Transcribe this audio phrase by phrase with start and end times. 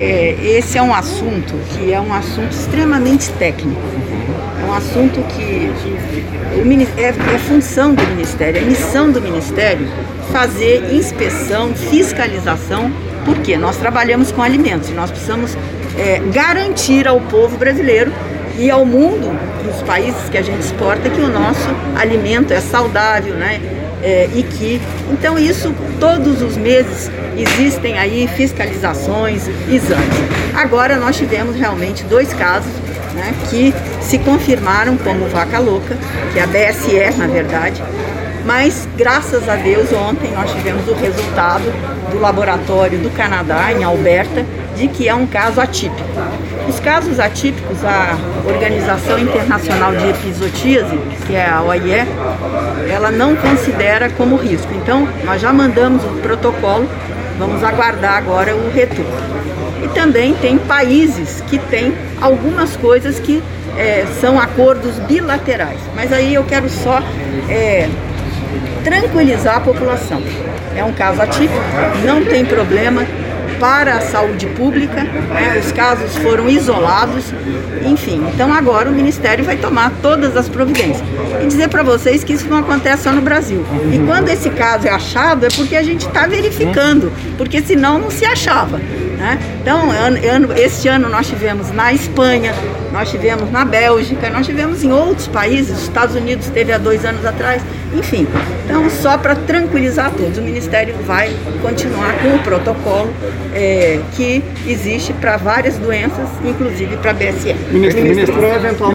[0.00, 3.82] É, esse é um assunto que é um assunto extremamente técnico.
[4.62, 5.72] É um assunto que
[6.56, 9.88] o, é, é função do Ministério, é missão do Ministério
[10.30, 12.92] fazer inspeção, fiscalização,
[13.24, 15.58] porque nós trabalhamos com alimentos e nós precisamos
[15.98, 18.12] é, garantir ao povo brasileiro
[18.58, 19.30] e ao mundo,
[19.62, 23.60] para os países que a gente exporta, que o nosso alimento é saudável, né?
[24.02, 24.80] É, e que,
[25.10, 30.18] então isso todos os meses existem aí fiscalizações, exames.
[30.54, 32.70] Agora nós tivemos realmente dois casos
[33.14, 35.96] né, que se confirmaram como vaca louca,
[36.32, 37.82] que é a BSE na verdade,
[38.44, 41.64] mas graças a Deus ontem nós tivemos o resultado
[42.10, 44.44] do laboratório do Canadá, em Alberta,
[44.76, 46.08] de que é um caso atípico.
[46.88, 48.16] Os casos atípicos, a
[48.46, 52.06] Organização Internacional de Episotíase, que é a OIE,
[52.90, 54.72] ela não considera como risco.
[54.72, 56.88] Então, nós já mandamos o protocolo,
[57.38, 59.12] vamos aguardar agora o retorno.
[59.84, 63.42] E também tem países que têm algumas coisas que
[63.76, 65.80] é, são acordos bilaterais.
[65.94, 67.02] Mas aí eu quero só
[67.50, 67.86] é,
[68.82, 70.22] tranquilizar a população.
[70.74, 71.60] É um caso atípico,
[72.02, 73.04] não tem problema,
[73.58, 75.60] para a saúde pública, né?
[75.64, 77.32] os casos foram isolados,
[77.84, 78.24] enfim.
[78.32, 81.06] Então agora o Ministério vai tomar todas as providências.
[81.42, 83.64] E dizer para vocês que isso não acontece só no Brasil.
[83.92, 88.10] E quando esse caso é achado é porque a gente está verificando, porque senão não
[88.10, 88.78] se achava.
[89.18, 89.36] Né?
[89.60, 92.54] Então, ano, este ano nós tivemos na Espanha,
[92.92, 97.04] nós tivemos na Bélgica, nós tivemos em outros países, os Estados Unidos teve há dois
[97.04, 97.60] anos atrás,
[97.92, 98.28] enfim.
[98.64, 103.12] Então, só para tranquilizar todos, o Ministério vai continuar com o protocolo
[103.54, 107.54] é, que existe para várias doenças, inclusive para a BSE.
[107.70, 108.78] Ministro, ministro, eventualmente